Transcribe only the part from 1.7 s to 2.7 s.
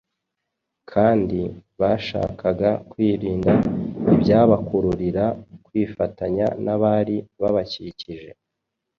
bashakaga